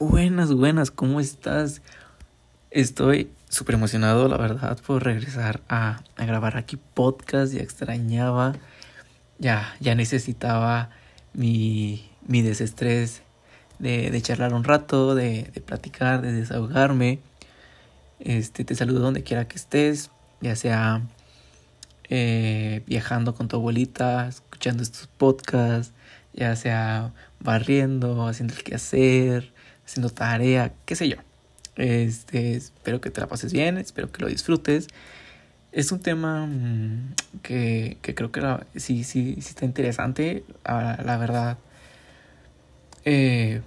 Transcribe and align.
Buenas, 0.00 0.52
buenas, 0.52 0.90
¿cómo 0.90 1.20
estás? 1.20 1.80
Estoy 2.72 3.30
súper 3.48 3.76
emocionado, 3.76 4.26
la 4.26 4.36
verdad, 4.36 4.76
por 4.84 5.04
regresar 5.04 5.62
a, 5.68 6.02
grabar 6.16 6.56
aquí 6.56 6.76
podcast. 6.94 7.52
Ya 7.52 7.62
extrañaba, 7.62 8.56
ya, 9.38 9.76
ya 9.78 9.94
necesitaba 9.94 10.90
mi, 11.32 12.10
mi 12.26 12.42
desestrés 12.42 13.22
de, 13.78 14.10
de 14.10 14.20
charlar 14.20 14.52
un 14.52 14.64
rato, 14.64 15.14
de, 15.14 15.44
de, 15.54 15.60
platicar, 15.60 16.22
de 16.22 16.32
desahogarme. 16.32 17.20
Este, 18.18 18.64
te 18.64 18.74
saludo 18.74 18.98
donde 18.98 19.22
quiera 19.22 19.46
que 19.46 19.54
estés, 19.54 20.10
ya 20.40 20.56
sea 20.56 21.02
eh, 22.08 22.82
viajando 22.88 23.32
con 23.36 23.46
tu 23.46 23.54
abuelita, 23.54 24.26
escuchando 24.26 24.82
estos 24.82 25.06
podcasts, 25.06 25.94
ya 26.32 26.56
sea 26.56 27.12
barriendo, 27.38 28.26
haciendo 28.26 28.54
el 28.54 28.64
quehacer, 28.64 29.53
haciendo 29.84 30.10
tarea, 30.10 30.72
qué 30.84 30.96
sé 30.96 31.08
yo. 31.08 31.16
Este, 31.76 32.56
espero 32.56 33.00
que 33.00 33.10
te 33.10 33.20
la 33.20 33.26
pases 33.26 33.52
bien, 33.52 33.78
espero 33.78 34.10
que 34.10 34.22
lo 34.22 34.28
disfrutes. 34.28 34.88
Es 35.72 35.90
un 35.90 36.00
tema 36.00 36.46
mmm, 36.46 37.14
que, 37.42 37.98
que, 38.00 38.14
creo 38.14 38.30
que 38.30 38.40
sí, 38.78 39.04
sí, 39.04 39.34
sí 39.40 39.48
está 39.48 39.64
interesante, 39.64 40.44
la, 40.64 41.00
la 41.04 41.16
verdad. 41.16 41.58
Eh, 43.04 43.60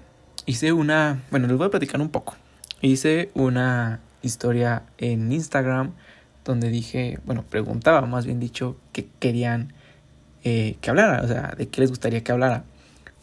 hice 0.45 0.71
una, 0.71 1.21
bueno, 1.29 1.47
les 1.47 1.57
voy 1.57 1.67
a 1.67 1.69
platicar 1.69 2.01
un 2.01 2.09
poco. 2.09 2.35
Hice 2.81 3.29
una 3.33 3.99
historia 4.21 4.83
en 4.97 5.31
Instagram 5.31 5.93
donde 6.45 6.69
dije, 6.69 7.19
bueno, 7.25 7.43
preguntaba 7.43 8.01
más 8.01 8.25
bien 8.25 8.39
dicho 8.39 8.77
que 8.93 9.07
querían 9.19 9.73
eh, 10.43 10.77
que 10.79 10.89
hablara, 10.89 11.21
o 11.23 11.27
sea, 11.27 11.53
de 11.57 11.67
qué 11.67 11.81
les 11.81 11.89
gustaría 11.89 12.23
que 12.23 12.31
hablara. 12.31 12.63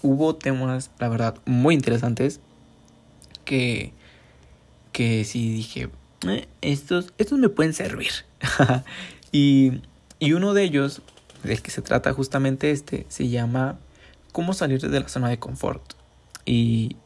Hubo 0.02 0.37
temas, 0.37 0.90
la 0.98 1.09
verdad, 1.09 1.37
muy 1.46 1.74
interesantes 1.74 2.40
que, 3.44 3.92
que 4.92 5.24
sí 5.24 5.52
dije, 5.52 5.90
eh, 6.28 6.48
estos, 6.60 7.12
estos 7.18 7.38
me 7.38 7.48
pueden 7.48 7.74
servir. 7.74 8.12
y, 9.32 9.82
y 10.18 10.32
uno 10.32 10.54
de 10.54 10.62
ellos, 10.64 11.02
del 11.42 11.62
que 11.62 11.70
se 11.70 11.82
trata 11.82 12.12
justamente 12.12 12.70
este, 12.70 13.06
se 13.09 13.28
llama 13.28 13.78
¿Cómo 14.32 14.52
salir 14.52 14.80
de 14.80 15.01
la 15.01 15.09
zona 15.09 15.28
de 15.28 15.38
confort? 15.38 15.95
Y, 16.45 16.96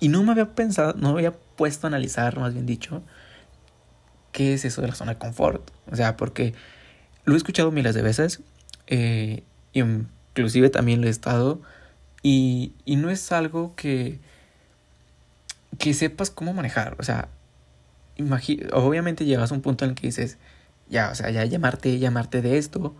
y 0.00 0.08
no 0.08 0.22
me 0.22 0.32
había 0.32 0.54
pensado, 0.54 0.94
no 0.94 1.12
me 1.12 1.20
había 1.20 1.36
puesto 1.56 1.86
a 1.86 1.88
analizar, 1.88 2.38
más 2.38 2.52
bien 2.52 2.66
dicho, 2.66 3.02
qué 4.32 4.54
es 4.54 4.64
eso 4.64 4.82
de 4.82 4.88
la 4.88 4.94
zona 4.94 5.14
de 5.14 5.18
confort. 5.18 5.70
O 5.90 5.96
sea, 5.96 6.16
porque 6.16 6.54
lo 7.24 7.34
he 7.34 7.36
escuchado 7.36 7.70
miles 7.70 7.94
de 7.94 8.02
veces, 8.02 8.42
eh, 8.86 9.44
inclusive 9.72 10.70
también 10.70 11.00
lo 11.00 11.06
he 11.06 11.10
estado, 11.10 11.60
y, 12.22 12.72
y 12.84 12.96
no 12.96 13.10
es 13.10 13.32
algo 13.32 13.74
que, 13.74 14.20
que 15.76 15.92
sepas 15.94 16.30
cómo 16.30 16.52
manejar. 16.52 16.96
O 16.98 17.02
sea, 17.02 17.28
obviamente 18.72 19.24
llegas 19.24 19.52
a 19.52 19.54
un 19.54 19.60
punto 19.60 19.84
en 19.84 19.90
el 19.90 19.96
que 19.96 20.06
dices, 20.06 20.38
ya, 20.88 21.10
o 21.10 21.14
sea, 21.14 21.30
ya 21.30 21.44
llamarte, 21.44 21.98
llamarte 21.98 22.42
de 22.42 22.58
esto, 22.58 22.96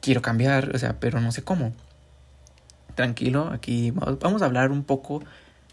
quiero 0.00 0.22
cambiar, 0.22 0.74
o 0.74 0.78
sea, 0.78 1.00
pero 1.00 1.20
no 1.20 1.32
sé 1.32 1.42
cómo. 1.42 1.72
Tranquilo, 2.94 3.50
aquí 3.52 3.92
vamos 3.92 4.42
a 4.42 4.46
hablar 4.46 4.70
un 4.70 4.84
poco 4.84 5.22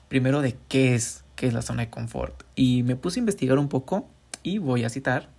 primero 0.08 0.42
de 0.42 0.56
qué 0.70 0.96
es, 0.96 1.24
qué 1.36 1.48
es 1.48 1.54
la 1.54 1.62
zona 1.62 1.84
de 1.84 1.90
confort. 1.90 2.44
Y 2.56 2.84
me 2.84 2.96
puse 2.96 3.20
a 3.20 3.22
investigar 3.22 3.58
un 3.58 3.68
poco 3.68 4.08
y 4.44 4.60
voy 4.60 4.84
a 4.84 4.90
citar, 4.90 5.30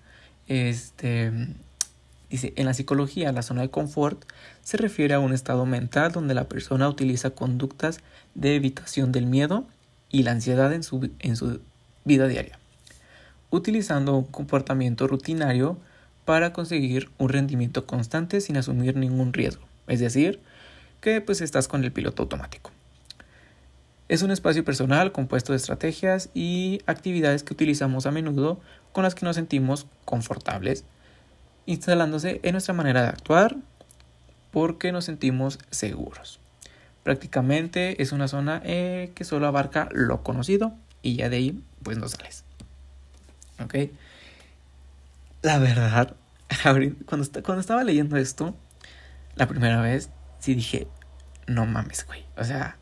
este, 0.48 1.32
dice, 2.28 2.52
en 2.56 2.66
la 2.66 2.74
psicología 2.74 3.32
la 3.32 3.42
zona 3.42 3.62
de 3.62 3.70
confort 3.70 4.24
se 4.62 4.76
refiere 4.76 5.14
a 5.14 5.20
un 5.20 5.32
estado 5.32 5.64
mental 5.64 6.12
donde 6.12 6.34
la 6.34 6.48
persona 6.48 6.88
utiliza 6.88 7.30
conductas 7.30 8.00
de 8.34 8.56
evitación 8.56 9.12
del 9.12 9.26
miedo 9.26 9.66
y 10.10 10.22
la 10.22 10.32
ansiedad 10.32 10.72
en 10.72 10.82
su, 10.82 11.10
en 11.18 11.36
su 11.36 11.60
vida 12.04 12.28
diaria, 12.28 12.58
utilizando 13.50 14.16
un 14.16 14.24
comportamiento 14.24 15.06
rutinario 15.06 15.78
para 16.24 16.52
conseguir 16.52 17.10
un 17.18 17.28
rendimiento 17.28 17.86
constante 17.86 18.40
sin 18.40 18.56
asumir 18.56 18.96
ningún 18.96 19.32
riesgo, 19.32 19.66
es 19.86 20.00
decir, 20.00 20.40
que 21.00 21.20
pues 21.20 21.40
estás 21.40 21.68
con 21.68 21.84
el 21.84 21.92
piloto 21.92 22.22
automático. 22.22 22.70
Es 24.08 24.22
un 24.22 24.30
espacio 24.30 24.64
personal 24.64 25.10
compuesto 25.10 25.52
de 25.52 25.56
estrategias 25.56 26.30
y 26.32 26.80
actividades 26.86 27.42
que 27.42 27.54
utilizamos 27.54 28.06
a 28.06 28.12
menudo 28.12 28.60
con 28.92 29.02
las 29.02 29.16
que 29.16 29.24
nos 29.24 29.34
sentimos 29.34 29.86
confortables, 30.04 30.84
instalándose 31.66 32.40
en 32.44 32.52
nuestra 32.52 32.74
manera 32.74 33.02
de 33.02 33.08
actuar 33.08 33.56
porque 34.52 34.92
nos 34.92 35.04
sentimos 35.04 35.58
seguros. 35.70 36.40
Prácticamente 37.06 38.02
es 38.02 38.10
una 38.10 38.26
zona 38.26 38.60
eh, 38.64 39.12
que 39.14 39.22
solo 39.22 39.46
abarca 39.46 39.88
lo 39.92 40.24
conocido 40.24 40.74
y 41.02 41.14
ya 41.14 41.28
de 41.28 41.36
ahí 41.36 41.62
pues 41.84 41.98
no 41.98 42.08
sales. 42.08 42.42
¿Ok? 43.62 43.92
La 45.40 45.60
verdad, 45.60 46.16
cuando, 47.06 47.42
cuando 47.44 47.60
estaba 47.60 47.84
leyendo 47.84 48.16
esto, 48.16 48.56
la 49.36 49.46
primera 49.46 49.80
vez, 49.80 50.10
sí 50.40 50.56
dije, 50.56 50.88
no 51.46 51.64
mames, 51.64 52.04
güey. 52.08 52.24
O 52.36 52.42
sea, 52.42 52.76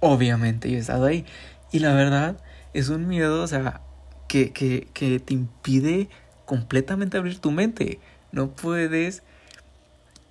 obviamente 0.00 0.68
yo 0.68 0.78
he 0.78 0.80
estado 0.80 1.06
ahí. 1.06 1.24
Y 1.70 1.78
la 1.78 1.94
verdad, 1.94 2.38
es 2.74 2.88
un 2.88 3.06
miedo, 3.06 3.44
o 3.44 3.46
sea, 3.46 3.80
que, 4.26 4.52
que, 4.52 4.88
que 4.92 5.20
te 5.20 5.34
impide 5.34 6.08
completamente 6.46 7.16
abrir 7.16 7.38
tu 7.38 7.52
mente. 7.52 8.00
No 8.32 8.50
puedes. 8.50 9.22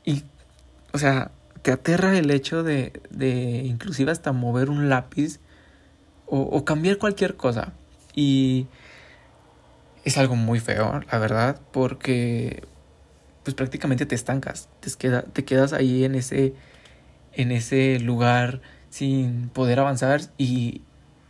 Y, 0.03 0.25
o 0.91 0.97
sea, 0.97 1.31
te 1.65 1.71
aterra 1.71 2.15
el 2.15 2.29
hecho 2.29 2.61
de, 2.61 2.93
de 3.09 3.63
inclusive 3.65 4.11
hasta 4.11 4.31
mover 4.31 4.69
un 4.69 4.87
lápiz 4.87 5.39
o, 6.27 6.41
o 6.41 6.63
cambiar 6.63 6.99
cualquier 6.99 7.37
cosa. 7.37 7.73
Y 8.13 8.67
es 10.03 10.19
algo 10.19 10.35
muy 10.35 10.59
feo, 10.59 11.01
la 11.11 11.17
verdad, 11.17 11.59
porque 11.71 12.61
pues 13.41 13.55
prácticamente 13.55 14.05
te 14.05 14.13
estancas, 14.13 14.69
te, 14.79 14.91
queda, 14.91 15.23
te 15.23 15.43
quedas 15.43 15.73
ahí 15.73 16.03
en 16.03 16.13
ese, 16.13 16.53
en 17.33 17.51
ese 17.51 17.99
lugar 17.99 18.61
sin 18.91 19.49
poder 19.49 19.79
avanzar 19.79 20.21
y, 20.37 20.83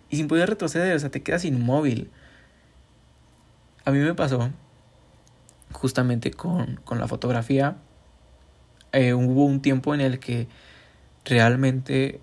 y 0.09 0.17
sin 0.17 0.27
poder 0.27 0.49
retroceder, 0.49 0.97
o 0.97 0.99
sea, 0.99 1.11
te 1.11 1.23
quedas 1.23 1.45
inmóvil. 1.45 2.11
A 3.85 3.91
mí 3.91 3.99
me 3.99 4.13
pasó 4.15 4.49
justamente 5.71 6.31
con, 6.31 6.81
con 6.83 6.99
la 6.99 7.07
fotografía. 7.07 7.77
Eh, 8.95 9.13
hubo 9.13 9.43
un 9.43 9.61
tiempo 9.61 9.93
en 9.93 9.99
el 9.99 10.19
que 10.19 10.47
realmente, 11.25 12.21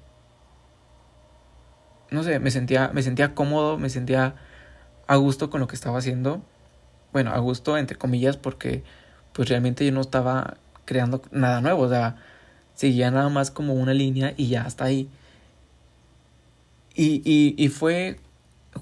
no 2.10 2.22
sé, 2.22 2.38
me 2.38 2.50
sentía, 2.50 2.90
me 2.94 3.02
sentía 3.02 3.34
cómodo, 3.34 3.76
me 3.76 3.90
sentía 3.90 4.36
a 5.06 5.16
gusto 5.16 5.50
con 5.50 5.60
lo 5.60 5.66
que 5.66 5.76
estaba 5.76 5.98
haciendo. 5.98 6.42
Bueno, 7.12 7.32
a 7.32 7.38
gusto 7.40 7.76
entre 7.76 7.98
comillas 7.98 8.38
porque 8.38 8.84
pues 9.34 9.50
realmente 9.50 9.84
yo 9.84 9.92
no 9.92 10.00
estaba 10.00 10.56
creando 10.86 11.20
nada 11.30 11.60
nuevo, 11.60 11.82
o 11.82 11.88
sea, 11.90 12.16
seguía 12.74 13.10
nada 13.10 13.28
más 13.28 13.50
como 13.50 13.74
una 13.74 13.92
línea 13.92 14.32
y 14.38 14.48
ya 14.48 14.62
hasta 14.62 14.84
ahí. 14.86 15.10
Y, 16.94 17.20
y, 17.24 17.54
y 17.62 17.68
fue 17.68 18.18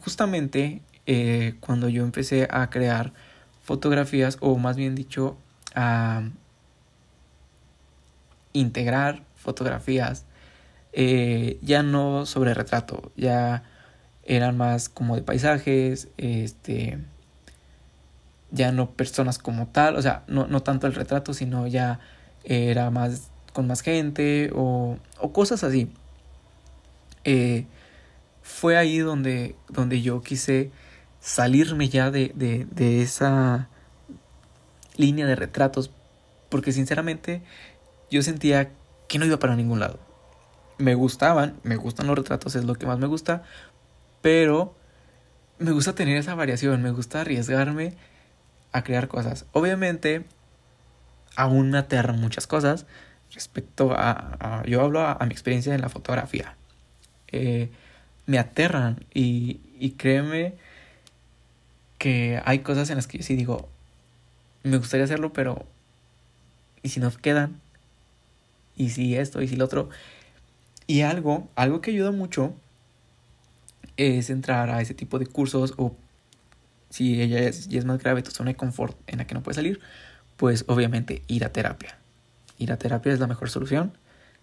justamente 0.05 0.81
eh, 1.07 1.57
cuando 1.59 1.89
yo 1.89 2.05
empecé 2.05 2.47
a 2.53 2.71
crear 2.71 3.13
fotografías, 3.63 4.39
o 4.41 4.57
más 4.59 4.77
bien 4.77 4.95
dicho, 4.95 5.37
a 5.75 6.23
integrar 8.53 9.23
fotografías, 9.37 10.25
eh, 10.93 11.59
ya 11.63 11.83
no 11.83 12.27
sobre 12.27 12.55
retrato, 12.55 13.13
ya 13.17 13.63
eran 14.25 14.57
más 14.57 14.89
como 14.89 15.17
de 15.17 15.23
paisajes, 15.23 16.09
este, 16.17 16.99
ya 18.51 18.73
no 18.73 18.91
personas 18.91 19.39
como 19.39 19.69
tal, 19.69 19.97
o 19.97 20.03
sea, 20.03 20.25
no, 20.27 20.47
no 20.47 20.63
tanto 20.63 20.87
el 20.87 20.95
retrato, 20.95 21.35
sino 21.35 21.67
ya 21.67 22.01
era 22.45 22.91
más 22.91 23.31
con 23.53 23.67
más 23.67 23.81
gente 23.81 24.51
o, 24.55 24.99
o 25.19 25.33
cosas 25.33 25.65
así. 25.65 25.91
Eh, 27.25 27.67
fue 28.43 28.77
ahí 28.77 28.99
donde, 28.99 29.57
donde 29.69 30.03
yo 30.03 30.23
quise 30.23 30.71
salirme 31.21 31.89
ya 31.89 32.11
de, 32.11 32.33
de, 32.35 32.67
de 32.71 33.03
esa 33.03 33.69
línea 34.97 35.27
de 35.27 35.37
retratos, 35.37 35.91
porque 36.49 36.73
sinceramente 36.73 37.43
yo 38.11 38.23
sentía 38.23 38.71
que 39.09 39.19
no 39.19 39.25
iba 39.25 39.39
para 39.39 39.57
ningún 39.57 39.81
lado. 39.81 39.99
Me 40.79 40.95
gustaban, 40.95 41.59
me 41.63 41.77
gustan 41.77 42.07
los 42.07 42.17
retratos, 42.17 42.57
es 42.57 42.65
lo 42.65 42.75
que 42.75 42.87
más 42.87 42.99
me 42.99 43.07
gusta, 43.07 43.43
pero 44.23 44.75
me 45.59 45.73
gusta 45.73 45.95
tener 45.95 46.17
esa 46.17 46.35
variación, 46.35 46.83
me 46.83 46.91
gusta 46.91 47.21
arriesgarme 47.21 47.95
a 48.73 48.83
crear 48.83 49.09
cosas. 49.09 49.47
Obviamente, 49.53 50.25
aún 51.37 51.71
me 51.71 51.79
aterran 51.79 52.21
muchas 52.21 52.47
cosas 52.47 52.87
respecto 53.33 53.93
a, 53.97 54.63
yo 54.67 54.81
hablo 54.81 55.01
a, 55.01 55.13
a, 55.13 55.27
mi 55.27 55.33
experiencia 55.33 55.75
en 55.75 55.81
la 55.81 55.89
fotografía. 55.89 56.57
Eh, 57.29 57.71
me 58.27 58.39
aterran 58.39 59.05
y, 59.13 59.61
y 59.79 59.93
créeme 59.93 60.55
que 61.99 62.41
hay 62.45 62.61
cosas 62.61 62.91
en 62.91 62.97
las 62.97 63.07
que 63.07 63.19
yo 63.19 63.25
sí 63.25 63.37
digo, 63.37 63.69
me 64.63 64.79
gustaría 64.79 65.05
hacerlo, 65.05 65.33
pero 65.33 65.67
¿y 66.83 66.89
si 66.89 67.01
no 67.01 67.11
quedan? 67.11 67.61
¿Y 68.81 68.89
si 68.89 69.15
esto? 69.15 69.43
¿Y 69.43 69.49
si 69.49 69.57
lo 69.57 69.67
otro? 69.67 69.91
Y 70.87 71.03
algo, 71.03 71.51
algo 71.55 71.83
que 71.83 71.91
ayuda 71.91 72.13
mucho 72.13 72.55
es 73.99 74.31
entrar 74.31 74.71
a 74.71 74.81
ese 74.81 74.95
tipo 74.95 75.19
de 75.19 75.27
cursos 75.27 75.75
o 75.77 75.95
si 76.89 77.21
ella 77.21 77.41
es, 77.41 77.69
es 77.71 77.85
más 77.85 77.99
grave 77.99 78.23
tu 78.23 78.31
zona 78.31 78.53
de 78.53 78.57
confort 78.57 78.97
en 79.07 79.19
la 79.19 79.27
que 79.27 79.35
no 79.35 79.43
puedes 79.43 79.57
salir, 79.57 79.81
pues 80.39 80.65
obviamente 80.67 81.23
ir 81.27 81.45
a 81.45 81.53
terapia. 81.53 81.99
Ir 82.57 82.73
a 82.73 82.79
terapia 82.79 83.13
es 83.13 83.21
la 83.21 83.27
mejor 83.27 83.51
solución. 83.51 83.99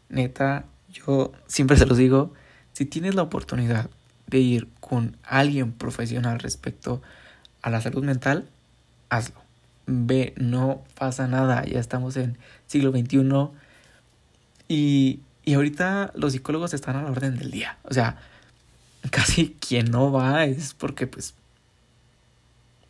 Neta, 0.07 0.66
yo 0.88 1.31
siempre 1.48 1.75
se 1.75 1.88
los 1.88 1.98
digo, 1.98 2.31
si 2.74 2.86
tienes 2.86 3.16
la 3.16 3.24
oportunidad 3.24 3.89
de 4.28 4.38
ir 4.38 4.69
con 4.80 5.18
alguien 5.24 5.72
profesional 5.72 6.38
respecto 6.38 7.01
a 7.63 7.72
la 7.72 7.81
salud 7.81 8.04
mental, 8.04 8.48
hazlo. 9.10 9.42
Ve, 9.88 10.36
no 10.38 10.84
pasa 10.94 11.28
nada, 11.28 11.66
ya 11.66 11.80
estamos 11.80 12.18
en 12.18 12.38
siglo 12.68 12.92
XXI 12.92 13.57
y, 14.68 15.22
y 15.44 15.54
ahorita 15.54 16.12
los 16.16 16.34
psicólogos 16.34 16.74
están 16.74 16.96
a 16.96 17.04
la 17.04 17.12
orden 17.12 17.38
del 17.38 17.52
día. 17.52 17.78
O 17.84 17.94
sea, 17.94 18.18
casi 19.12 19.56
quien 19.60 19.92
no 19.92 20.12
va 20.12 20.46
es 20.46 20.74
porque 20.74 21.08
pues 21.08 21.34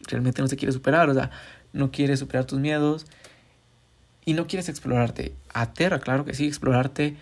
realmente 0.07 0.41
no 0.41 0.47
se 0.47 0.57
quiere 0.57 0.71
superar, 0.71 1.09
o 1.09 1.13
sea, 1.13 1.31
no 1.74 1.91
quiere 1.91 2.18
superar 2.18 2.45
tus 2.45 2.59
miedos 2.59 3.06
y 4.25 4.33
no 4.33 4.47
quieres 4.47 4.69
explorarte. 4.69 5.35
Aterra, 5.53 6.00
claro 6.00 6.25
que 6.25 6.33
sí, 6.33 6.47
explorarte 6.47 7.15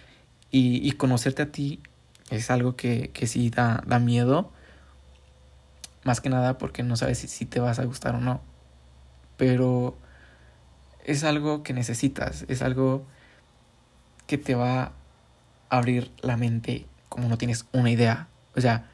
y, 0.52 0.88
y 0.88 0.92
conocerte 0.94 1.42
a 1.42 1.52
ti 1.52 1.82
es 2.30 2.50
algo 2.50 2.76
que, 2.76 3.12
que 3.12 3.28
sí 3.28 3.50
da, 3.50 3.84
da 3.86 4.00
miedo. 4.00 4.52
Más 6.04 6.22
que 6.22 6.30
nada 6.30 6.58
porque 6.58 6.84
no 6.84 6.96
sabes 6.96 7.20
si, 7.20 7.28
si 7.28 7.46
te 7.46 7.60
vas 7.60 7.80
a 7.80 7.86
gustar 7.86 8.16
o 8.16 8.22
no. 8.22 8.42
Pero 9.38 9.98
es 11.04 11.24
algo 11.24 11.64
que 11.64 11.74
necesitas, 11.74 12.46
es 12.48 12.62
algo 12.62 13.06
que 14.28 14.38
te 14.38 14.56
va 14.56 14.84
a 14.84 14.92
abrir 15.70 16.12
la 16.22 16.38
mente 16.38 16.86
como 17.10 17.30
no 17.30 17.38
tienes 17.38 17.66
una 17.72 17.90
idea. 17.90 18.28
O 18.56 18.62
sea, 18.62 18.90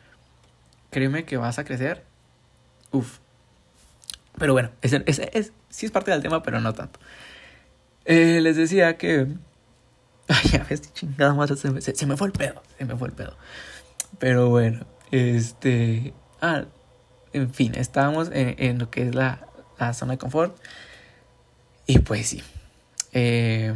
créeme 0.89 1.25
que 1.25 1.37
vas 1.37 1.59
a 1.59 1.63
crecer. 1.63 2.05
Uf. 2.91 3.19
Pero 4.37 4.53
bueno, 4.53 4.71
es, 4.81 4.93
es, 4.93 5.19
es, 5.19 5.53
sí 5.69 5.85
es 5.85 5.91
parte 5.91 6.11
del 6.11 6.21
tema, 6.21 6.43
pero 6.43 6.59
no 6.59 6.73
tanto. 6.73 6.99
Eh, 8.05 8.39
les 8.41 8.55
decía 8.55 8.97
que... 8.97 9.27
Ay, 10.27 10.49
ya 10.51 10.65
ves, 10.69 10.93
chingada 10.93 11.33
madre, 11.33 11.55
se 11.55 11.71
me, 11.71 11.81
se 11.81 12.05
me 12.05 12.15
fue 12.15 12.27
el 12.27 12.33
pedo, 12.33 12.61
se 12.77 12.85
me 12.85 12.95
fue 12.95 13.07
el 13.09 13.13
pedo. 13.13 13.35
Pero 14.19 14.49
bueno, 14.49 14.85
este... 15.11 16.13
Ah, 16.41 16.65
en 17.33 17.53
fin, 17.53 17.73
estábamos 17.75 18.29
en, 18.31 18.55
en 18.57 18.79
lo 18.79 18.89
que 18.89 19.07
es 19.07 19.15
la, 19.15 19.47
la, 19.79 19.93
zona 19.93 20.13
de 20.13 20.17
confort. 20.17 20.55
Y 21.85 21.99
pues 21.99 22.27
sí. 22.27 22.43
Eh, 23.13 23.73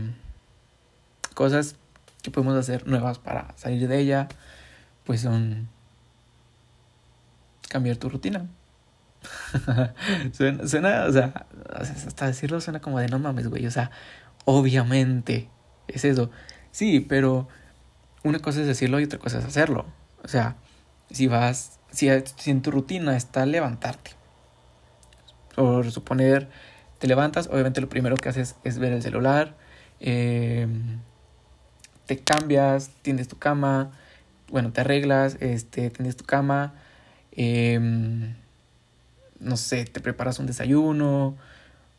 cosas 1.36 1.76
que 2.24 2.32
podemos 2.32 2.56
hacer 2.56 2.88
nuevas 2.88 3.20
para 3.20 3.54
salir 3.56 3.88
de 3.88 4.00
ella, 4.00 4.28
pues 5.04 5.22
son 5.22 5.70
cambiar 7.70 7.98
tu 7.98 8.10
rutina. 8.10 8.48
suena, 10.32 11.06
o 11.06 11.12
sea, 11.12 11.46
hasta 11.80 12.28
decirlo 12.28 12.62
suena 12.62 12.80
como 12.80 13.00
de 13.00 13.08
no 13.08 13.20
mames, 13.20 13.48
güey. 13.48 13.68
O 13.68 13.72
sea, 13.72 13.92
obviamente 14.46 15.50
es 15.88 16.06
eso. 16.06 16.32
Sí, 16.72 17.00
pero 17.00 17.48
una 18.24 18.40
cosa 18.40 18.62
es 18.62 18.68
decirlo 18.68 19.00
y 19.00 19.04
otra 19.04 19.20
cosa 19.20 19.40
es 19.40 19.46
hacerlo. 19.46 19.86
O 20.24 20.28
sea, 20.28 20.56
si 21.12 21.28
vas, 21.28 21.80
si, 21.92 22.10
si 22.38 22.52
en 22.52 22.62
tu 22.62 22.72
rutina 22.72 23.16
está 23.16 23.46
levantarte, 23.46 24.12
por 25.56 25.92
suponer, 25.92 26.50
te 27.00 27.08
levantas, 27.08 27.48
obviamente 27.48 27.82
lo 27.82 27.90
primero 27.90 28.16
que 28.16 28.30
haces 28.30 28.56
es 28.64 28.80
ver 28.80 28.94
el 28.94 29.02
celular, 29.02 29.56
eh, 30.00 30.68
te 32.06 32.20
cambias, 32.20 32.92
tienes 33.02 33.28
tu 33.28 33.38
cama, 33.38 33.92
bueno, 34.50 34.72
te 34.72 34.82
arreglas, 34.82 35.38
este, 35.40 35.90
tienes 35.90 36.16
tu 36.16 36.24
cama, 36.24 36.74
eh, 37.32 37.80
no 39.40 39.58
sé, 39.58 39.86
te 39.86 40.00
preparas 40.00 40.40
un 40.40 40.46
desayuno, 40.46 41.36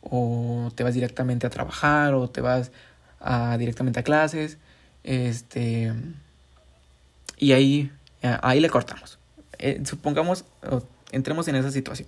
o 0.01 0.71
te 0.75 0.83
vas 0.83 0.93
directamente 0.93 1.47
a 1.47 1.49
trabajar, 1.49 2.13
o 2.13 2.29
te 2.29 2.41
vas 2.41 2.71
a, 3.19 3.57
directamente 3.57 3.99
a 3.99 4.03
clases, 4.03 4.57
este, 5.03 5.93
y 7.37 7.51
ahí, 7.51 7.91
ahí 8.21 8.59
le 8.59 8.69
cortamos. 8.69 9.19
Eh, 9.59 9.81
supongamos, 9.85 10.45
entremos 11.11 11.47
en 11.47 11.55
esa 11.55 11.71
situación. 11.71 12.07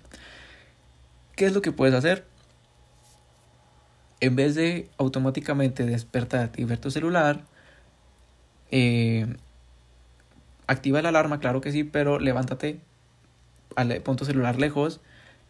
¿Qué 1.36 1.46
es 1.46 1.54
lo 1.54 1.62
que 1.62 1.72
puedes 1.72 1.96
hacer? 1.96 2.25
En 4.19 4.36
vez 4.36 4.56
de 4.56 4.90
automáticamente 4.98 5.86
despertarte 5.86 6.62
y 6.62 6.66
ver 6.66 6.80
tu 6.80 6.92
celular, 6.92 7.44
eh, 8.71 9.36
activa 10.68 11.01
la 11.01 11.10
alarma, 11.10 11.39
claro 11.39 11.62
que 11.62 11.71
sí, 11.71 11.83
pero 11.83 12.19
levántate, 12.19 12.80
pon 14.04 14.16
tu 14.16 14.25
celular 14.25 14.60
lejos, 14.60 15.01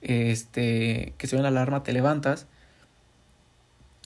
este, 0.01 1.13
que 1.17 1.27
suene 1.27 1.43
la 1.43 1.49
alarma, 1.49 1.83
te 1.83 1.93
levantas, 1.93 2.47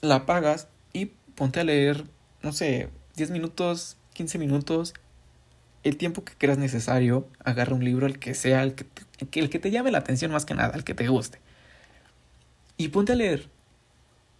la 0.00 0.16
apagas 0.16 0.68
y 0.92 1.06
ponte 1.36 1.60
a 1.60 1.64
leer, 1.64 2.04
no 2.42 2.52
sé, 2.52 2.90
10 3.16 3.30
minutos, 3.30 3.96
15 4.14 4.38
minutos, 4.38 4.94
el 5.84 5.96
tiempo 5.96 6.24
que 6.24 6.34
creas 6.36 6.58
necesario, 6.58 7.28
agarra 7.44 7.74
un 7.74 7.84
libro, 7.84 8.06
el 8.06 8.18
que 8.18 8.34
sea, 8.34 8.62
el 8.62 8.74
que, 8.74 8.84
te, 8.84 9.40
el 9.40 9.50
que 9.50 9.58
te 9.58 9.70
llame 9.70 9.92
la 9.92 9.98
atención 9.98 10.32
más 10.32 10.44
que 10.44 10.54
nada, 10.54 10.74
el 10.74 10.84
que 10.84 10.94
te 10.94 11.06
guste. 11.06 11.38
Y 12.76 12.88
ponte 12.88 13.12
a 13.12 13.16
leer. 13.16 13.48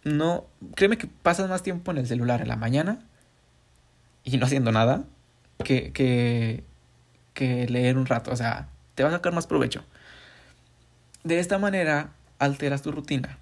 No, 0.03 0.45
créeme 0.75 0.97
que 0.97 1.07
pasas 1.07 1.49
más 1.49 1.63
tiempo 1.63 1.91
en 1.91 1.99
el 1.99 2.07
celular 2.07 2.41
en 2.41 2.47
la 2.49 2.57
mañana 2.57 2.99
y 4.25 4.37
no 4.37 4.45
haciendo 4.45 4.71
nada 4.73 5.05
que, 5.63 5.93
que, 5.93 6.63
que 7.33 7.67
leer 7.67 7.97
un 7.97 8.05
rato. 8.05 8.31
O 8.31 8.35
sea, 8.35 8.67
te 8.95 9.03
va 9.03 9.09
a 9.09 9.13
sacar 9.13 9.33
más 9.33 9.47
provecho. 9.47 9.85
De 11.23 11.39
esta 11.39 11.57
manera 11.57 12.11
alteras 12.39 12.81
tu 12.81 12.91
rutina. 12.91 13.37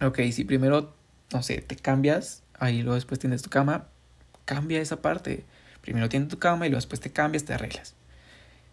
Ok, 0.00 0.20
si 0.32 0.44
primero, 0.44 0.94
no 1.32 1.42
sé, 1.42 1.60
te 1.60 1.76
cambias, 1.76 2.42
ahí 2.58 2.82
luego 2.82 2.94
después 2.94 3.20
tienes 3.20 3.42
tu 3.42 3.50
cama, 3.50 3.88
cambia 4.44 4.80
esa 4.80 5.02
parte. 5.02 5.44
Primero 5.82 6.08
tienes 6.08 6.28
tu 6.28 6.38
cama 6.38 6.66
y 6.66 6.70
luego 6.70 6.78
después 6.78 7.00
te 7.00 7.10
cambias, 7.10 7.44
te 7.44 7.52
arreglas. 7.54 7.94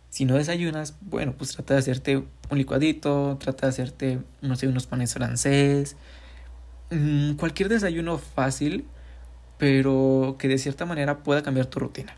Si 0.10 0.26
no 0.26 0.36
desayunas, 0.36 0.96
bueno, 1.02 1.34
pues 1.38 1.54
trata 1.54 1.74
de 1.74 1.80
hacerte 1.80 2.18
un 2.18 2.58
licuadito, 2.58 3.38
trata 3.40 3.68
de 3.68 3.70
hacerte, 3.70 4.20
no 4.42 4.56
sé, 4.56 4.68
unos 4.68 4.88
panes 4.88 5.14
francés, 5.14 5.96
mmm, 6.90 7.34
cualquier 7.34 7.70
desayuno 7.70 8.18
fácil, 8.18 8.86
pero 9.62 10.38
que 10.40 10.48
de 10.48 10.58
cierta 10.58 10.88
manera 10.88 11.20
pueda 11.20 11.44
cambiar 11.44 11.68
tu 11.68 11.78
rutina. 11.78 12.16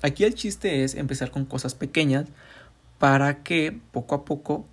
Aquí 0.00 0.24
el 0.24 0.34
chiste 0.34 0.82
es 0.82 0.94
empezar 0.94 1.30
con 1.30 1.44
cosas 1.44 1.74
pequeñas 1.74 2.24
para 2.98 3.42
que 3.42 3.78
poco 3.92 4.14
a 4.14 4.24
poco 4.24 4.64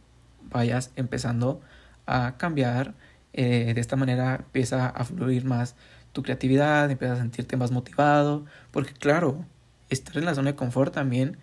vayas 0.49 0.91
empezando 0.95 1.59
a 2.05 2.37
cambiar. 2.37 2.93
Eh, 3.33 3.73
de 3.75 3.81
esta 3.81 3.97
manera 3.97 4.37
empieza 4.37 4.87
a 4.87 5.03
fluir 5.03 5.43
más 5.43 5.75
tu 6.13 6.23
creatividad, 6.23 6.89
empiezas 6.89 7.17
a 7.17 7.21
sentirte 7.23 7.57
más 7.57 7.71
motivado, 7.71 8.45
porque 8.71 8.93
claro, 8.93 9.43
estar 9.89 10.15
en 10.15 10.23
la 10.23 10.33
zona 10.33 10.51
de 10.51 10.55
confort 10.55 10.93
también 10.93 11.39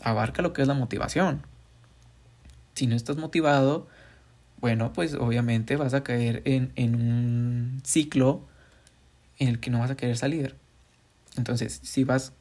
abarca 0.00 0.42
lo 0.42 0.52
que 0.52 0.62
es 0.62 0.68
la 0.68 0.74
motivación. 0.74 1.42
Si 2.74 2.86
no 2.86 2.94
estás 2.94 3.16
motivado, 3.16 3.88
bueno, 4.60 4.92
pues 4.92 5.14
obviamente 5.14 5.74
vas 5.74 5.92
a 5.92 6.04
caer 6.04 6.42
en, 6.44 6.70
en 6.76 6.94
un 6.94 7.80
ciclo 7.82 8.46
en 9.38 9.48
el 9.48 9.60
que 9.60 9.70
no 9.70 9.80
vas 9.80 9.90
a 9.90 9.96
querer 9.96 10.16
salir. 10.16 10.56
Entonces, 11.36 11.80
si 11.82 12.04
vas 12.04 12.32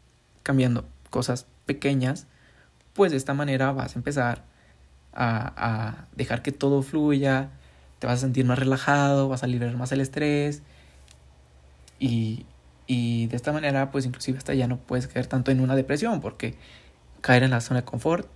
cambiando 0.43 0.87
cosas 1.09 1.47
pequeñas, 1.65 2.27
pues 2.93 3.11
de 3.11 3.17
esta 3.17 3.33
manera 3.33 3.71
vas 3.71 3.95
a 3.95 3.99
empezar 3.99 4.43
a, 5.13 6.05
dejar 6.15 6.41
que 6.41 6.51
todo 6.51 6.81
fluya, 6.81 7.49
te 7.99 8.07
vas 8.07 8.19
a 8.19 8.21
sentir 8.21 8.45
más 8.45 8.59
relajado, 8.59 9.29
vas 9.29 9.43
a 9.43 9.47
liberar 9.47 9.75
más 9.77 9.91
el 9.91 10.01
estrés 10.01 10.61
y, 11.99 12.45
y 12.87 13.27
de 13.27 13.35
esta 13.35 13.53
manera 13.53 13.91
pues 13.91 14.05
inclusive 14.05 14.37
hasta 14.37 14.53
ya 14.53 14.67
no 14.67 14.77
puedes 14.77 15.07
caer 15.07 15.27
tanto 15.27 15.51
en 15.51 15.61
una 15.61 15.75
depresión 15.75 16.19
porque 16.19 16.55
caer 17.21 17.43
en 17.43 17.51
la 17.51 17.61
zona 17.61 17.81
de 17.81 17.85
confort 17.85 18.27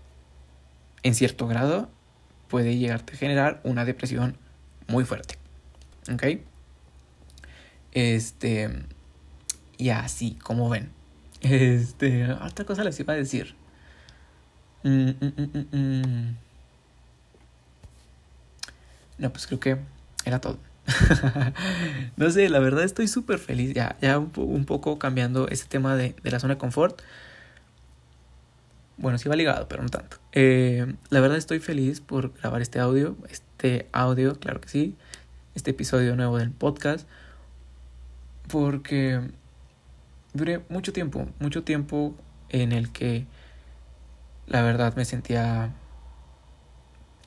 en 1.04 1.16
cierto 1.16 1.48
grado 1.48 1.90
puede 2.48 2.78
llegarte 2.78 3.14
a 3.14 3.18
generar 3.18 3.62
una 3.64 3.86
depresión 3.86 4.38
muy 4.88 5.06
fuerte. 5.06 5.36
¿Ok? 6.12 6.24
Este. 7.94 8.70
Y 9.78 9.90
así, 9.90 10.38
como 10.44 10.70
ven. 10.70 10.90
Este. 11.42 12.32
Otra 12.32 12.66
cosa 12.66 12.84
les 12.84 13.00
iba 13.00 13.14
a 13.14 13.18
decir. 13.18 13.56
Mm, 14.84 15.10
mm, 15.10 15.78
mm, 15.78 16.36
no, 19.18 19.30
pues 19.32 19.48
creo 19.48 19.60
que 19.60 19.78
era 20.26 20.40
todo. 20.40 20.58
no 22.18 22.30
sé, 22.32 22.50
la 22.50 22.60
verdad 22.60 22.84
estoy 22.84 23.08
súper 23.08 23.40
feliz. 23.40 23.74
Ya, 23.74 23.98
ya 24.02 24.18
un, 24.18 24.66
poco 24.66 24.98
cambiando 25.00 25.48
ese 25.50 25.66
tema 25.68 25.96
de, 25.96 26.16
de 26.24 26.32
la 26.32 26.40
zona 26.40 26.56
de 26.56 26.60
confort. 26.60 27.02
Bueno, 28.98 29.18
sí 29.18 29.30
va 29.30 29.36
ligado, 29.36 29.68
pero 29.70 29.82
no 29.82 29.90
tanto. 29.90 30.18
Eh, 30.34 30.94
la 31.10 31.22
verdad 31.22 31.38
estoy 31.38 31.60
feliz 31.60 32.02
por 32.02 32.34
grabar 32.34 32.62
este 32.62 32.80
audio. 32.80 33.16
Este 33.30 33.88
audio, 33.94 34.38
claro 34.40 34.60
que 34.60 34.70
sí. 34.70 34.96
Este 35.56 35.72
episodio 35.72 36.16
nuevo 36.16 36.38
del 36.38 36.52
podcast. 36.52 37.08
Porque 38.50 39.22
duré 40.34 40.64
mucho 40.70 40.92
tiempo, 40.94 41.28
mucho 41.40 41.64
tiempo 41.64 42.16
en 42.50 42.72
el 42.72 42.92
que 42.92 43.26
La 44.48 44.64
verdad 44.64 44.96
me 44.96 45.06
sentía 45.06 45.74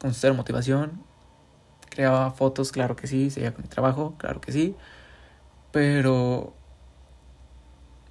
con 0.00 0.12
cero 0.12 0.34
motivación. 0.34 1.04
Creaba 1.88 2.32
fotos, 2.32 2.72
claro 2.72 2.96
que 2.96 3.06
sí, 3.06 3.30
seguía 3.30 3.54
con 3.54 3.62
mi 3.62 3.68
trabajo, 3.68 4.16
claro 4.18 4.40
que 4.40 4.50
sí. 4.52 4.74
Pero, 5.72 6.54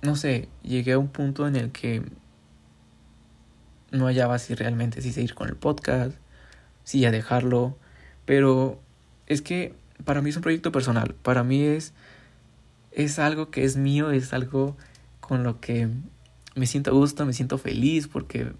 no 0.01 0.15
sé, 0.15 0.49
llegué 0.63 0.93
a 0.93 0.99
un 0.99 1.09
punto 1.09 1.47
en 1.47 1.57
el 1.57 1.71
que 1.71 2.03
no 3.91 4.05
hallaba 4.05 4.39
si 4.39 4.55
realmente 4.55 5.01
si 5.01 5.11
seguir 5.11 5.35
con 5.35 5.49
el 5.49 5.55
podcast, 5.57 6.15
si 6.85 7.01
ya 7.01 7.11
dejarlo. 7.11 7.77
Pero 8.25 8.79
es 9.27 9.41
que 9.41 9.75
para 10.05 10.21
mí 10.21 10.29
es 10.29 10.37
un 10.37 10.43
proyecto 10.43 10.71
personal. 10.71 11.15
Para 11.15 11.43
mí 11.43 11.61
es, 11.63 11.93
es 12.91 13.19
algo 13.19 13.49
que 13.49 13.63
es 13.63 13.77
mío, 13.77 14.11
es 14.11 14.33
algo 14.33 14.75
con 15.19 15.43
lo 15.43 15.59
que 15.59 15.89
me 16.55 16.67
siento 16.67 16.91
a 16.91 16.93
gusto, 16.93 17.25
me 17.25 17.33
siento 17.33 17.57
feliz 17.57 18.07
porque 18.07 18.51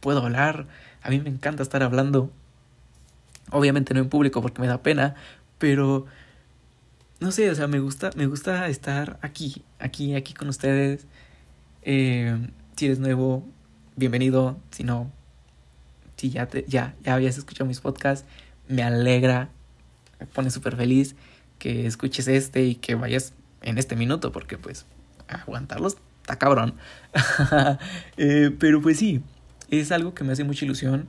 puedo 0.00 0.20
hablar. 0.22 0.66
A 1.02 1.10
mí 1.10 1.20
me 1.20 1.30
encanta 1.30 1.62
estar 1.62 1.82
hablando. 1.82 2.30
Obviamente 3.50 3.94
no 3.94 4.00
en 4.00 4.08
público 4.08 4.40
porque 4.40 4.60
me 4.60 4.68
da 4.68 4.82
pena, 4.82 5.14
pero 5.58 6.06
no 7.20 7.32
sé, 7.32 7.50
o 7.50 7.54
sea, 7.54 7.66
me 7.66 7.80
gusta, 7.80 8.10
me 8.16 8.26
gusta 8.26 8.68
estar 8.68 9.18
aquí, 9.22 9.62
aquí, 9.78 10.14
aquí 10.14 10.34
con 10.34 10.48
ustedes. 10.48 11.06
Eh, 11.82 12.36
si 12.76 12.86
eres 12.86 12.98
nuevo, 12.98 13.46
bienvenido. 13.96 14.58
Si 14.70 14.84
no, 14.84 15.10
si 16.16 16.30
ya, 16.30 16.46
te, 16.46 16.64
ya, 16.68 16.94
ya 17.02 17.14
habías 17.14 17.36
escuchado 17.36 17.66
mis 17.66 17.80
podcasts, 17.80 18.26
me 18.68 18.82
alegra, 18.82 19.50
me 20.20 20.26
pone 20.26 20.50
súper 20.50 20.76
feliz 20.76 21.16
que 21.58 21.86
escuches 21.86 22.28
este 22.28 22.64
y 22.64 22.74
que 22.76 22.94
vayas 22.94 23.34
en 23.62 23.78
este 23.78 23.96
minuto, 23.96 24.32
porque 24.32 24.58
pues 24.58 24.86
aguantarlos 25.28 25.96
está 26.22 26.38
cabrón. 26.38 26.74
Eh, 28.16 28.54
pero 28.58 28.80
pues 28.80 28.98
sí, 28.98 29.22
es 29.70 29.92
algo 29.92 30.14
que 30.14 30.24
me 30.24 30.32
hace 30.32 30.44
mucha 30.44 30.64
ilusión 30.64 31.08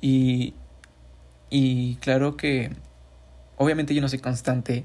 y, 0.00 0.54
y 1.48 1.96
claro 1.96 2.36
que 2.36 2.72
obviamente 3.56 3.94
yo 3.94 4.00
no 4.00 4.08
soy 4.08 4.18
constante 4.18 4.84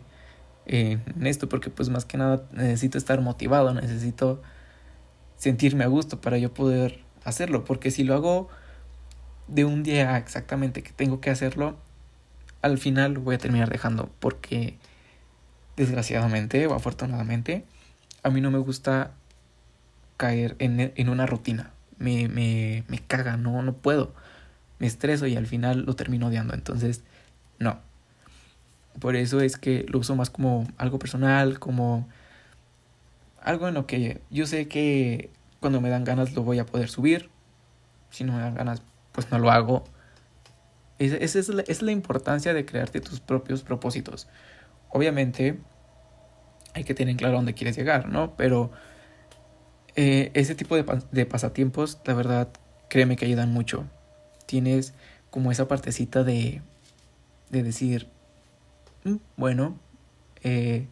en 0.67 1.27
esto 1.27 1.47
porque 1.47 1.69
pues 1.69 1.89
más 1.89 2.05
que 2.05 2.17
nada 2.17 2.43
necesito 2.51 2.97
estar 2.97 3.21
motivado, 3.21 3.73
necesito 3.73 4.41
sentirme 5.37 5.83
a 5.83 5.87
gusto 5.87 6.21
para 6.21 6.37
yo 6.37 6.53
poder 6.53 7.03
hacerlo, 7.23 7.65
porque 7.65 7.91
si 7.91 8.03
lo 8.03 8.15
hago 8.15 8.49
de 9.47 9.65
un 9.65 9.83
día 9.83 10.17
exactamente 10.17 10.81
que 10.81 10.91
tengo 10.91 11.21
que 11.21 11.29
hacerlo, 11.29 11.77
al 12.61 12.77
final 12.77 13.13
lo 13.13 13.21
voy 13.21 13.35
a 13.35 13.37
terminar 13.37 13.69
dejando 13.69 14.09
porque 14.19 14.77
desgraciadamente 15.75 16.67
o 16.67 16.73
afortunadamente 16.73 17.65
a 18.25 18.29
mí 18.31 18.41
no 18.41 18.49
me 18.49 18.57
gusta 18.57 19.11
caer 20.17 20.55
en, 20.57 20.93
en 20.95 21.09
una 21.09 21.27
rutina. 21.27 21.71
Me, 21.97 22.27
me, 22.27 22.83
me 22.87 22.99
caga, 22.99 23.37
no, 23.37 23.61
no 23.61 23.73
puedo. 23.73 24.15
Me 24.79 24.87
estreso 24.87 25.27
y 25.27 25.35
al 25.35 25.45
final 25.45 25.85
lo 25.85 25.95
termino 25.95 26.27
odiando. 26.27 26.55
Entonces, 26.55 27.03
no. 27.59 27.79
Por 28.99 29.15
eso 29.15 29.41
es 29.41 29.57
que 29.57 29.85
lo 29.89 29.99
uso 29.99 30.15
más 30.15 30.31
como 30.31 30.67
algo 30.77 30.97
personal, 30.97 31.59
como 31.59 32.07
algo 33.41 33.67
en 33.67 33.75
lo 33.75 33.85
que 33.85 34.21
yo 34.31 34.47
sé 34.47 34.67
que 34.67 35.29
cuando 35.59 35.79
me 35.79 35.89
dan 35.89 36.03
ganas 36.03 36.33
lo 36.33 36.41
voy 36.41 36.57
a 36.57 36.65
poder 36.65 36.89
subir. 36.89 37.29
Si 38.09 38.23
no 38.23 38.33
me 38.33 38.39
dan 38.39 38.55
ganas, 38.55 38.81
pues 39.11 39.29
no 39.29 39.37
lo 39.37 39.51
hago. 39.51 39.83
Esa 40.97 41.17
es 41.17 41.35
es 41.35 41.81
la 41.83 41.91
importancia 41.91 42.55
de 42.55 42.65
crearte 42.65 43.01
tus 43.01 43.19
propios 43.19 43.61
propósitos. 43.61 44.27
Obviamente 44.89 45.59
hay 46.73 46.83
que 46.83 46.93
tener 46.93 47.15
claro 47.15 47.35
dónde 47.35 47.53
quieres 47.53 47.77
llegar, 47.77 48.09
¿no? 48.09 48.35
Pero 48.35 48.71
eh, 49.95 50.31
ese 50.33 50.55
tipo 50.55 50.75
de, 50.75 50.85
de, 51.11 51.25
pasatiempos, 51.25 51.99
la 52.05 52.13
verdad, 52.13 52.49
créeme 52.89 53.15
que 53.15 53.25
ayudan 53.25 53.51
mucho. 53.51 53.85
Tienes 54.45 54.93
como 55.29 55.51
esa 55.51 55.67
partecita 55.67 56.23
de, 56.23 56.61
de 57.49 57.63
decir, 57.63 58.07
mm, 59.05 59.15
bueno, 59.37 59.79
eh, 60.43 60.87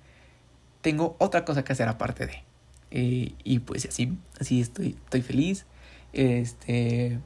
tengo 0.82 1.16
otra 1.20 1.46
cosa 1.46 1.64
que 1.64 1.74
hacer 1.74 1.88
aparte 1.88 2.28
de. 2.28 2.44
Eh, 2.92 3.36
y 3.44 3.60
pues 3.60 3.86
así, 3.86 4.18
así 4.40 4.62
estoy, 4.62 4.98
estoy 5.06 5.22
feliz. 5.22 5.66
Este, 6.14 7.20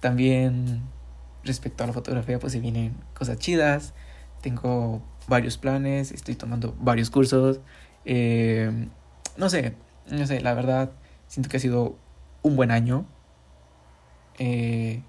también 0.00 0.82
respecto 1.44 1.84
a 1.84 1.86
la 1.86 1.92
fotografía, 1.92 2.38
pues 2.38 2.52
se 2.52 2.60
vienen 2.60 2.94
cosas 3.14 3.38
chidas. 3.38 3.94
Tengo 4.42 5.02
varios 5.28 5.58
planes, 5.58 6.12
estoy 6.12 6.34
tomando 6.34 6.74
varios 6.80 7.10
cursos. 7.10 7.60
Eh, 8.04 8.88
no 9.36 9.50
sé, 9.50 9.74
no 10.10 10.26
sé, 10.26 10.40
la 10.40 10.54
verdad, 10.54 10.92
siento 11.28 11.48
que 11.48 11.56
ha 11.56 11.60
sido 11.60 11.96
un 12.42 12.56
buen 12.56 12.70
año. 12.70 13.06
Eh, 14.38 15.02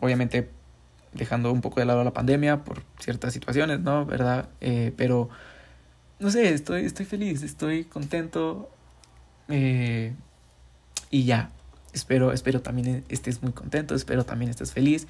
obviamente 0.00 0.50
dejando 1.12 1.52
un 1.52 1.60
poco 1.60 1.80
de 1.80 1.86
lado 1.86 2.04
la 2.04 2.12
pandemia 2.12 2.64
por 2.64 2.82
ciertas 3.00 3.32
situaciones, 3.32 3.80
¿no? 3.80 4.04
¿Verdad? 4.06 4.48
Eh, 4.60 4.92
pero, 4.96 5.28
no 6.18 6.30
sé, 6.30 6.52
estoy, 6.52 6.84
estoy 6.84 7.06
feliz, 7.06 7.42
estoy 7.42 7.84
contento. 7.84 8.70
Y 11.10 11.24
ya, 11.24 11.50
espero, 11.94 12.32
espero 12.32 12.60
también 12.60 13.04
estés 13.08 13.42
muy 13.42 13.52
contento, 13.52 13.94
espero 13.94 14.24
también 14.24 14.50
estés 14.50 14.72
feliz. 14.72 15.06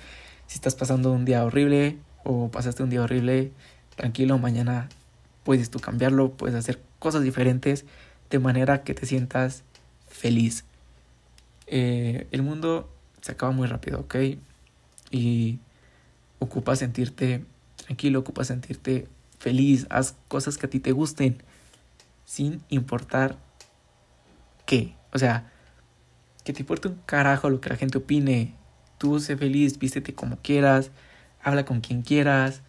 Si 0.47 0.55
estás 0.55 0.75
pasando 0.75 1.13
un 1.13 1.25
día 1.25 1.45
horrible 1.45 1.99
o 2.25 2.51
pasaste 2.51 2.83
un 2.83 2.91
día 2.91 3.03
horrible, 3.03 3.53
tranquilo, 3.99 4.39
mañana 4.39 4.89
puedes 5.45 5.71
tú 5.71 5.81
cambiarlo, 5.81 6.31
puedes 6.31 6.57
hacer 6.57 6.81
cosas 6.99 7.23
diferentes 7.23 7.85
de 8.31 8.39
manera 8.39 8.83
que 8.85 8.95
te 8.95 9.05
sientas 9.05 9.65
feliz. 10.07 10.65
Eh, 11.67 12.27
el 12.31 12.43
mundo 12.43 12.89
se 13.21 13.33
acaba 13.33 13.53
muy 13.53 13.67
rápido, 13.67 14.01
¿ok? 14.01 14.17
Y 15.11 15.59
ocupa 16.39 16.77
sentirte 16.77 17.45
tranquilo, 17.85 18.21
ocupa 18.21 18.45
sentirte 18.45 19.09
feliz, 19.39 19.87
haz 19.91 20.15
cosas 20.29 20.57
que 20.57 20.67
a 20.67 20.71
ti 20.71 20.79
te 20.79 20.93
gusten, 20.93 21.43
sin 22.25 22.63
importar 22.69 23.37
qué. 24.65 24.95
O 25.13 25.19
sea, 25.19 25.51
que 26.45 26.53
te 26.53 26.61
importe 26.61 26.89
un 26.89 27.01
carajo 27.05 27.51
lo 27.51 27.61
que 27.61 27.69
la 27.69 27.77
gente 27.77 27.99
opine, 27.99 28.55
Tú 28.99 29.21
sé 29.21 29.37
feliz, 29.37 29.79
vístete 29.79 30.13
como 30.13 30.39
quieras, 30.39 30.91
habla 31.41 31.65
con 31.65 31.81
quien 31.81 32.03
quieras, 32.03 32.63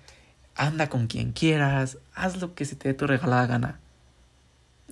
anda 0.60 0.90
con 0.90 1.08
quien 1.08 1.32
quieras, 1.32 1.98
haz 2.14 2.42
lo 2.42 2.54
que 2.54 2.66
se 2.66 2.76
te 2.76 2.90
dé 2.90 2.94
tu 2.94 3.08
regalada 3.08 3.48
gana. 3.48 3.80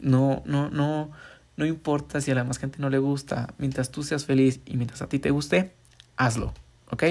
No, 0.02 0.42
no, 0.46 0.70
no, 0.70 1.12
no 1.58 1.66
importa 1.66 2.22
si 2.22 2.32
a 2.32 2.36
la 2.36 2.46
más 2.46 2.58
gente 2.58 2.80
no 2.80 2.90
le 2.90 3.00
gusta, 3.00 3.54
mientras 3.58 3.92
tú 3.92 4.02
seas 4.04 4.26
feliz 4.26 4.62
y 4.66 4.78
mientras 4.78 5.02
a 5.02 5.10
ti 5.10 5.20
te 5.20 5.30
guste, 5.30 5.74
hazlo, 6.16 6.54
¿ok? 6.90 7.04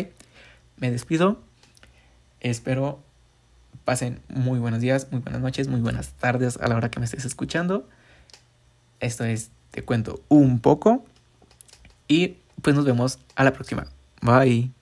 Me 0.79 0.91
despido, 0.91 1.39
espero 2.41 3.05
pasen 3.85 4.21
muy 4.29 4.59
buenos 4.59 4.81
días, 4.81 5.09
muy 5.13 5.21
buenas 5.21 5.43
noches, 5.43 5.69
muy 5.69 5.81
buenas 5.81 6.15
tardes 6.15 6.57
a 6.57 6.67
la 6.67 6.77
hora 6.77 6.91
que 6.91 6.99
me 6.99 7.05
estés 7.05 7.27
escuchando. 7.27 7.87
Esto 9.01 9.25
es 9.25 9.51
Te 9.71 9.85
cuento 9.85 10.23
un 10.29 10.61
poco 10.61 11.05
y 12.09 12.39
pues 12.63 12.75
nos 12.75 12.87
vemos 12.87 13.19
a 13.35 13.45
la 13.45 13.53
próxima. 13.53 13.87
Bye. 14.23 14.76